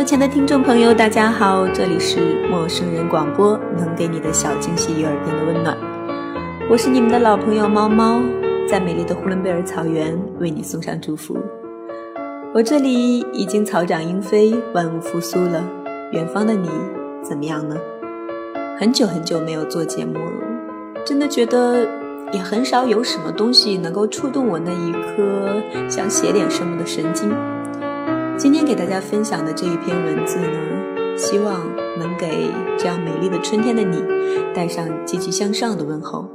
[0.00, 5.76] 网络前的听众朋友，大家好，这里是陌生人广播，能给你的小惊喜与耳边的温暖。
[6.70, 8.22] 我是你们的老朋友猫猫，
[8.66, 11.36] 在美丽的呼伦贝尔草原为你送上祝福。
[12.54, 15.62] 我这里已经草长莺飞，万物复苏了。
[16.12, 16.70] 远方的你
[17.22, 17.76] 怎么样呢？
[18.78, 20.32] 很久很久没有做节目了，
[21.04, 21.86] 真的觉得
[22.32, 27.30] 也很少有什么东西能够触动我那一颗想写点什么的神经。
[28.40, 31.60] 今天给大家分享的这一篇文字呢，希望
[31.98, 34.02] 能给这样美丽的春天的你，
[34.54, 36.26] 带上积极向上的问候。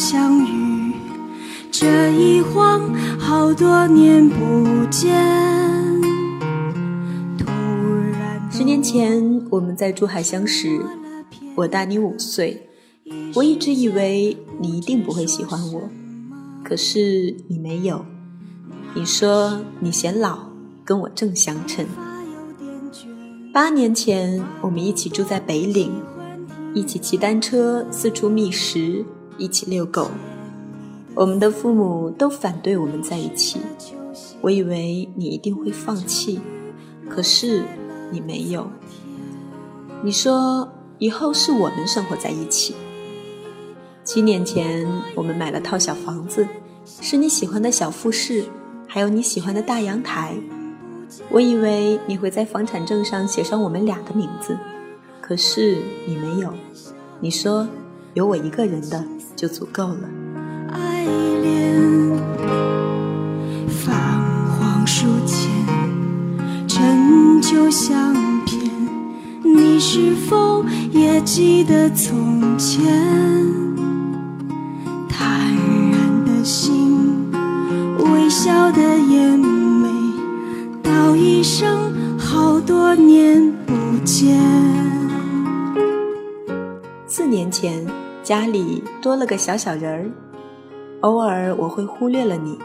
[0.00, 0.94] 相遇，
[1.70, 5.14] 这一晃好多年不见。
[8.50, 10.80] 十年前我们在珠海相识，
[11.54, 12.66] 我大你五岁。
[13.34, 15.82] 我一直以为你一定不会喜欢我，
[16.64, 18.06] 可是你没有。
[18.94, 20.38] 你说你显老，
[20.82, 21.84] 跟我正相称。
[23.52, 25.92] 八年前我们一起住在北岭，
[26.72, 29.04] 一起骑单车四处觅食。
[29.40, 30.10] 一起遛狗，
[31.14, 33.58] 我们的父母都反对我们在一起。
[34.42, 36.38] 我以为你一定会放弃，
[37.08, 37.64] 可是
[38.10, 38.70] 你没有。
[40.02, 40.68] 你说
[40.98, 42.74] 以后是我们生活在一起。
[44.04, 46.46] 七年前，我们买了套小房子，
[46.84, 48.44] 是你喜欢的小复式，
[48.86, 50.34] 还有你喜欢的大阳台。
[51.30, 54.58] 我以为你会在房产证上写上我们俩的名字，
[55.22, 56.52] 可是你没有。
[57.20, 57.66] 你说
[58.14, 59.04] 有我一个人的。
[59.36, 60.00] 就足够了。
[60.70, 61.80] 爱恋，
[63.68, 65.48] 泛黄书签，
[66.68, 68.12] 陈旧相
[68.44, 68.70] 片，
[69.42, 72.84] 你是否也记得从前？
[75.08, 75.48] 坦
[75.90, 77.32] 然的心，
[77.98, 79.88] 微笑的眼眉，
[80.82, 83.72] 道一声好多年不
[84.04, 84.38] 见。
[87.06, 87.86] 四年前。
[88.30, 90.08] 家里多了个小小人儿，
[91.00, 92.56] 偶尔我会忽略了你，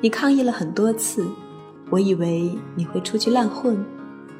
[0.00, 1.26] 你抗议了很多次，
[1.90, 3.84] 我以为你会出去乱混，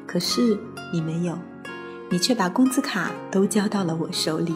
[0.07, 0.57] 可是
[0.93, 1.37] 你没有，
[2.09, 4.55] 你却把工资卡都交到了我手里。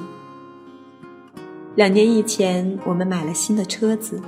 [1.76, 4.22] 两年以前，我们买了新的车子，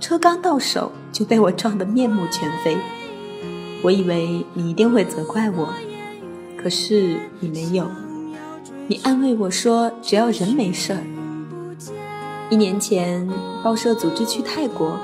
[0.00, 2.76] 车刚到手就被我撞得面目全非，
[3.84, 5.72] 我以为你一定会责怪我，
[6.60, 7.86] 可是你没有。
[8.88, 10.98] 你安慰我说：“只要人没事儿。”
[12.52, 13.26] 一年前，
[13.64, 14.98] 报社组织去泰国，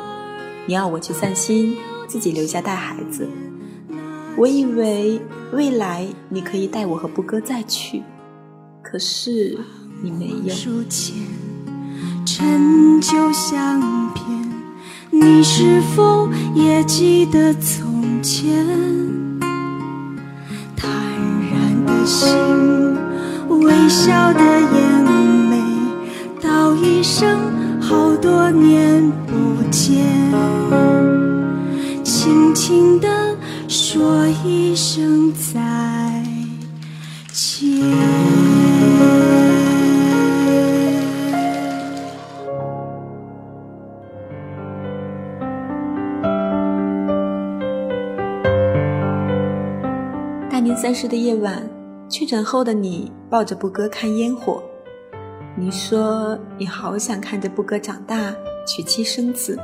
[0.67, 3.27] 你要我去散心，自己留下带孩子。
[4.37, 5.19] 我以为
[5.55, 8.03] 未来你可以带我和布哥再去，
[8.83, 9.59] 可是
[10.03, 10.55] 你没有。
[12.27, 13.81] 陈旧相
[14.13, 14.53] 片，
[15.11, 18.55] 你是否也记得从前？
[20.77, 20.91] 坦
[21.51, 22.29] 然的心。
[23.49, 24.88] 微笑的眼，
[26.83, 30.05] 一声好多年不见，
[32.05, 33.37] 轻轻地
[33.69, 36.23] 说一声再
[37.33, 37.79] 见。
[50.51, 51.69] 大年三十的夜晚。
[52.11, 54.63] 确诊后的你抱着布哥看烟火，
[55.61, 58.33] 你说你好想看着布哥长大
[58.65, 59.59] 娶妻生子。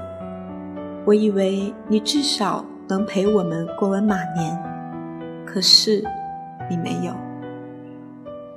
[1.07, 4.61] 我以为你至少能陪我们过完马年，
[5.47, 6.03] 可是
[6.69, 7.15] 你没有。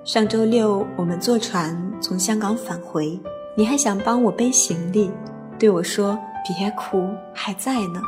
[0.03, 3.21] 上周六我们坐船从香港返回，
[3.55, 5.11] 你还想帮我背行李，
[5.59, 8.01] 对我说别哭，还在呢。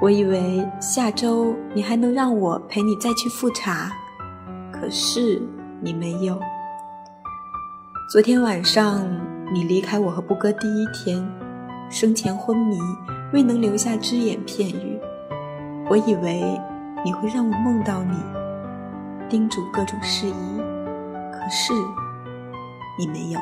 [0.00, 3.90] 我以为下周你还能让我陪你再去复查，
[4.70, 5.42] 可是
[5.80, 6.38] 你没有。
[8.10, 9.06] 昨天晚上
[9.52, 11.22] 你离开我和布哥第一天，
[11.90, 12.78] 生前昏迷，
[13.34, 14.98] 未能留下只言片语。
[15.90, 16.40] 我以为
[17.04, 18.16] 你会让我梦到你，
[19.28, 20.32] 叮嘱各种事宜，
[21.30, 21.74] 可是
[22.98, 23.38] 你没有。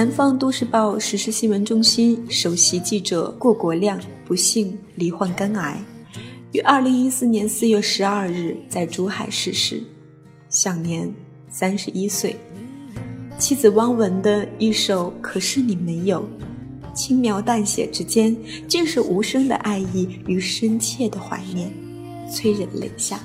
[0.00, 5.78] 南方都市报实时新闻中心首席记者过国亮不幸罹患肝癌，
[6.52, 9.82] 于二零一四年四月十二日在珠海逝世，
[10.48, 11.12] 享年
[11.50, 12.34] 三十一岁。
[13.38, 16.26] 妻子汪文的一首《可是你没有》，
[16.94, 18.34] 轻描淡写之间，
[18.66, 21.70] 竟是无声的爱意与深切的怀念，
[22.32, 23.20] 催人泪下。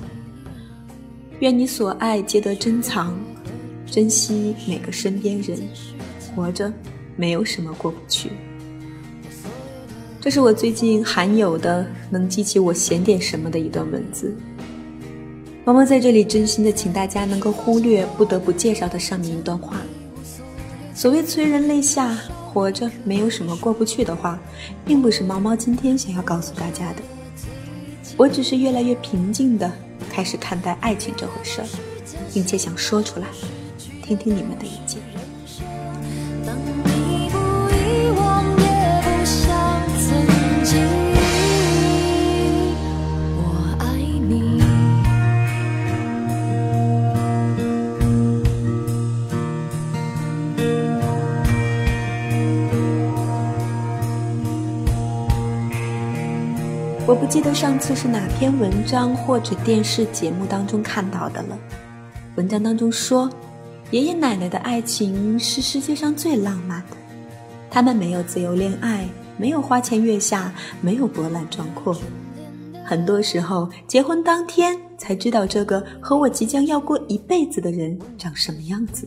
[1.38, 3.18] 愿你所爱皆得珍藏，
[3.90, 5.58] 珍惜每个身边人。
[6.36, 6.70] 活着，
[7.16, 8.30] 没有什么过不去。
[10.20, 14.36] 这是我最近罕有的能激起我写点什么的一段文字。
[15.64, 19.80] 毛毛在这里真心的请大家能够忽略不得不介绍的上面一段话。
[20.94, 22.16] 所谓催人泪下，
[22.52, 24.38] 活着没有什么过不去的话，
[24.84, 27.02] 并不是毛毛今天想要告诉大家的。
[28.16, 29.70] 我只是越来越平静的
[30.10, 31.66] 开始看待爱情这回事儿，
[32.32, 33.26] 并且想说出来，
[34.02, 35.00] 听听你们的意见。
[57.08, 61.56] 我不记得上次是哪篇文章或者电视节目当中看到的了。
[62.34, 63.30] 文章当中说，
[63.92, 66.96] 爷爷奶奶的爱情是世界上最浪漫的。
[67.70, 71.96] 他们没有自由恋爱，没有花前月下，没有波澜壮阔。
[72.84, 79.06] 很多时候，结婚当天才知道这个和我即将要过一辈子的人长什么样子。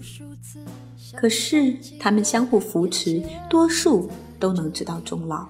[1.17, 4.09] 可是他们相互扶持，多数
[4.39, 5.45] 都能直到终老。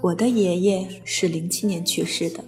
[0.00, 2.42] 我的爷爷是零七年去世的，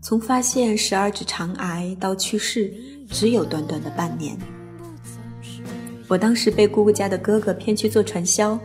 [0.00, 2.72] 从发现十二指肠癌到去世，
[3.10, 4.36] 只有短短的半年。
[6.08, 8.58] 我当时被姑姑家的哥哥骗去做传销，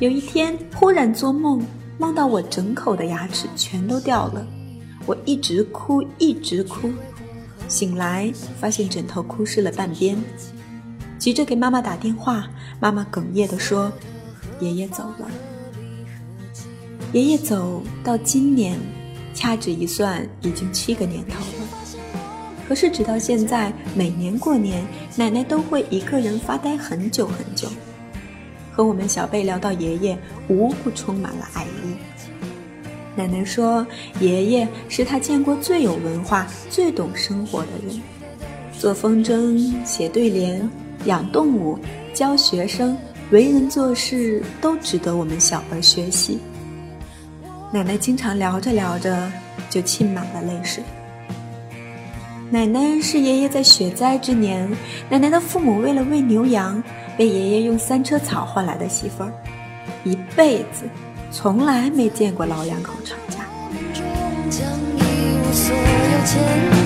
[0.00, 1.62] 有一天忽然做梦，
[1.98, 4.46] 梦到我整口的牙齿全都掉了，
[5.06, 6.90] 我一直哭一直哭，
[7.68, 10.16] 醒来发现枕头哭湿了半边，
[11.18, 12.48] 急着给妈妈打电话，
[12.80, 13.92] 妈妈哽咽地说
[14.60, 15.30] ：“爷爷走了。”
[17.14, 18.76] 爷爷走到今年，
[19.34, 21.68] 掐指一算，已经七个年头了。
[22.68, 24.84] 可是直到现在，每年过年，
[25.14, 27.68] 奶奶都会一个人发呆很久很久。
[28.72, 30.18] 和我们小辈聊到爷爷，
[30.48, 31.94] 无不充满了爱意。
[33.14, 33.86] 奶奶说，
[34.18, 38.02] 爷爷是她见过最有文化、最懂生活的人，
[38.76, 40.68] 做风筝、写对联、
[41.04, 41.78] 养动物、
[42.12, 42.98] 教学生，
[43.30, 46.40] 为人做事都值得我们小辈学习。
[47.74, 49.28] 奶奶经常聊着聊着
[49.68, 50.80] 就沁满了泪水。
[52.48, 54.70] 奶奶是爷爷在雪灾之年，
[55.10, 56.80] 奶奶的父母为了喂牛羊，
[57.18, 59.32] 被爷爷用三车草换来的媳妇儿，
[60.04, 60.88] 一辈子
[61.32, 63.40] 从来没见过老两口吵架。
[64.48, 64.62] 将
[64.96, 65.02] 一
[65.40, 66.83] 无所有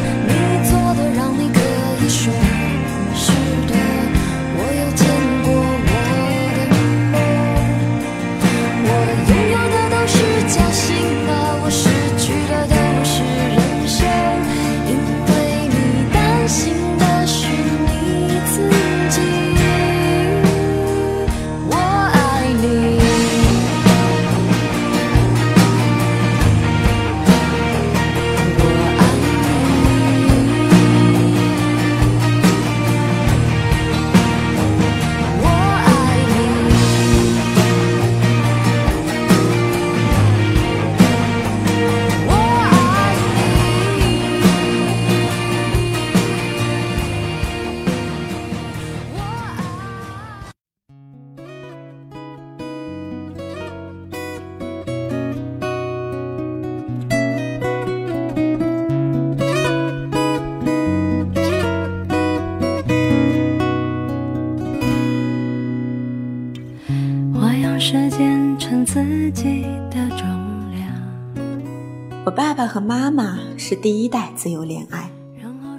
[72.28, 75.10] 我爸爸和妈妈是第一代自由恋爱，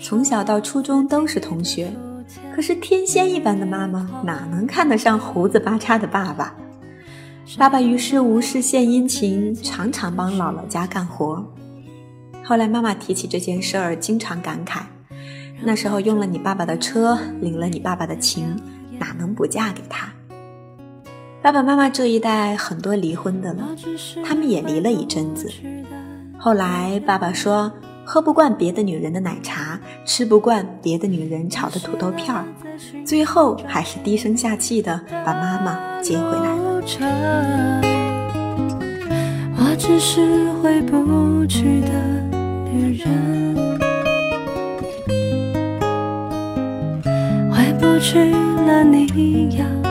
[0.01, 1.93] 从小到初中都是同学。
[2.55, 6.55] 可是天仙一般的妈妈哪能看得上胡子八叉的爸爸？
[7.55, 11.45] 爸爸于是无事献殷勤，常常帮姥姥家干活。
[12.43, 14.79] 后来妈妈提起这件事儿，经常感慨：
[15.61, 18.59] 那时候用了你爸爸的车，领了你爸爸的情，
[18.97, 20.11] 哪能不嫁给他？
[21.43, 23.69] 爸爸妈妈这一代很多离婚的了，
[24.25, 25.47] 他们也离了一阵子。
[26.39, 27.71] 后来爸爸说。
[28.11, 32.43] 喝不惯别的女人的奶茶，吃不惯别的女人炒的土豆片儿，
[33.05, 36.49] 最后还是低声下气的把妈妈接回来。
[39.57, 41.89] 我只是回不去的
[42.73, 43.55] 女人，
[47.51, 48.31] 回不去
[48.65, 49.88] 了你要。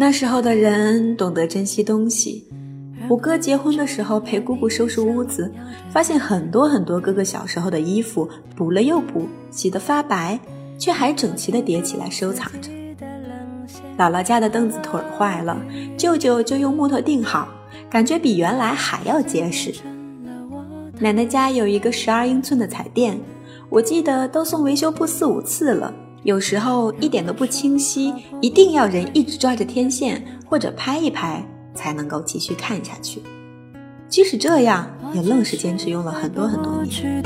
[0.00, 2.48] 那时候的人懂得珍惜东西。
[3.06, 5.52] 我哥结婚的时候陪姑姑收拾屋子，
[5.90, 8.26] 发现很多很多哥哥小时候的衣服
[8.56, 10.40] 补了又补，洗得发白，
[10.78, 12.70] 却还整齐地叠起来收藏着。
[13.98, 15.62] 姥姥家的凳子腿坏了，
[15.98, 17.46] 舅舅就用木头钉好，
[17.90, 19.70] 感觉比原来还要结实。
[20.98, 23.20] 奶奶家有一个十二英寸的彩电，
[23.68, 25.92] 我记得都送维修部四五次了。
[26.22, 28.12] 有时候一点都不清晰，
[28.42, 31.42] 一定要人一直抓着天线或者拍一拍
[31.74, 33.22] 才能够继续看下去。
[34.08, 37.22] 即使这样，也愣是坚持用了很多很多年。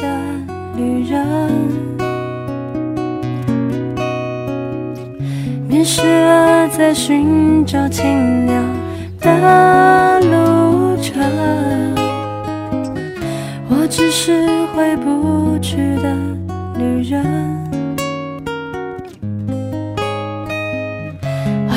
[5.68, 8.64] 迷失了在寻找清凉
[9.18, 11.20] 的路程，
[13.68, 16.14] 我只是回不去的
[16.78, 17.43] 女人。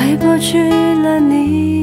[0.08, 0.58] 回不去
[1.02, 1.77] 了，你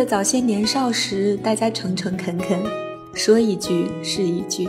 [0.00, 2.58] 得早些年少时，大家诚诚恳恳，
[3.12, 4.66] 说一句是一句。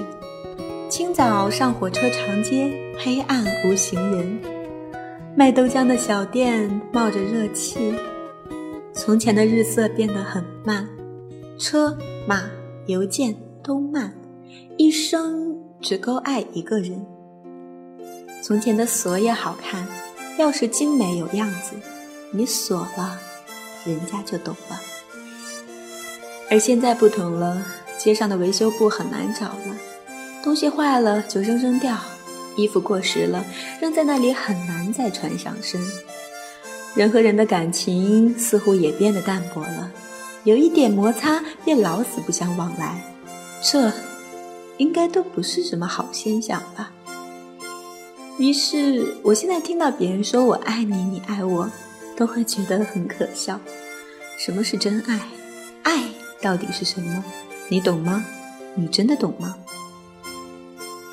[0.90, 4.38] 清早上火车长街，黑暗无行人，
[5.34, 7.96] 卖豆浆的小店冒着热气。
[8.92, 10.86] 从前的日色变得很慢，
[11.58, 11.98] 车
[12.28, 12.44] 马
[12.88, 13.34] 邮件
[13.64, 14.14] 都慢，
[14.76, 17.06] 一生只够爱一个人。
[18.44, 19.88] 从前的锁也好看，
[20.38, 21.78] 钥匙精美有样子，
[22.32, 23.18] 你锁了，
[23.86, 24.78] 人家就懂了。
[26.52, 27.66] 而现在不同了，
[27.98, 29.78] 街上的维修部很难找了，
[30.44, 31.98] 东西坏了就扔扔掉，
[32.58, 33.46] 衣服过时了
[33.80, 35.82] 扔在那里很难再穿上身。
[36.94, 39.90] 人和人的感情似乎也变得淡薄了，
[40.44, 43.02] 有一点摩擦便老死不相往来，
[43.64, 43.90] 这
[44.78, 46.92] 应该都不是什么好现象吧。
[48.38, 51.72] 于是，我现在听到别人说我爱你，你爱我，
[52.18, 53.58] 都会觉得很可笑。
[54.38, 55.22] 什么是真爱？
[55.84, 56.04] 爱。
[56.42, 57.24] 到底是什么？
[57.70, 58.26] 你懂吗？
[58.76, 59.56] 你真的懂吗？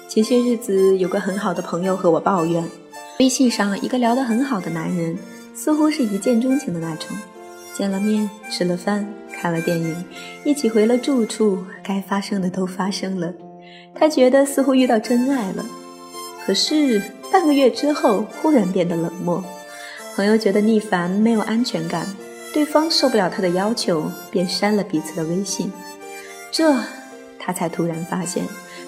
[0.09, 2.65] 前些日子有个很好的朋友和我抱怨，
[3.21, 5.17] 微信上一个聊得很好的男人，
[5.55, 7.17] 似乎是一见钟情的那种。
[7.77, 10.05] 见了面，吃了饭，看了电影，
[10.45, 13.33] 一起回了住处，该发生的都发生了。
[13.95, 15.65] 他觉得似乎遇到真爱了。
[16.45, 19.45] 可是半个月之后，忽然变得冷漠。
[20.17, 22.07] 朋友觉得逆烦，没有安全感。
[22.59, 25.71] 对方受不了他的要求，便删了彼此的微信。
[26.51, 26.75] 这，
[27.39, 28.43] 他才突然发现，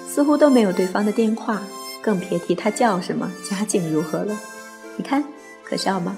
[0.09, 1.63] 似乎都没有对方的电话，
[2.03, 4.37] 更别提他叫什么、家境如何了。
[4.97, 5.23] 你看，
[5.63, 6.17] 可笑吗？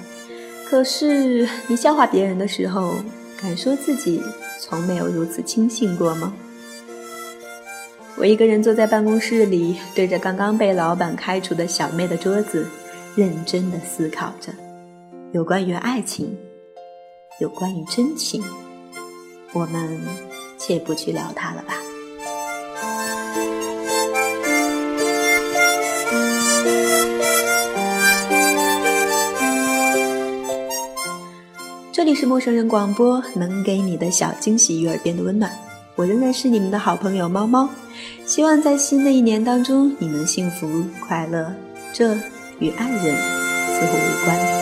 [0.66, 2.94] 可是你笑话别人的时候，
[3.38, 4.22] 敢说自己
[4.58, 6.32] 从没有如此轻信过吗？
[8.16, 12.66] 我一个人坐在办公室里，对着刚刚被老板开除的小妹的桌子，
[13.14, 14.50] 认真的思考着，
[15.32, 16.34] 有关于爱情。
[17.40, 18.42] 有关于真情，
[19.52, 19.98] 我们
[20.58, 21.74] 且不去聊它了吧。
[31.90, 35.50] 这里是陌生人广播，能给你的小惊喜与耳边的温暖。
[35.94, 37.68] 我仍然是你们的好朋友猫猫，
[38.24, 41.52] 希望在新的一年当中你能幸福快乐。
[41.92, 42.14] 这
[42.60, 44.61] 与爱人似乎无关。